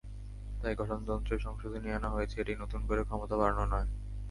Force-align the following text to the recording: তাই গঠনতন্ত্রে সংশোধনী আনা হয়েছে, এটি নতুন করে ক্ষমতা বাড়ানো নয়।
তাই 0.61 0.73
গঠনতন্ত্রে 0.75 1.35
সংশোধনী 1.39 1.89
আনা 1.91 2.09
হয়েছে, 2.09 2.35
এটি 2.39 2.53
নতুন 2.55 2.81
করে 2.87 3.01
ক্ষমতা 3.03 3.35
বাড়ানো 3.37 3.63
নয়। 3.73 3.87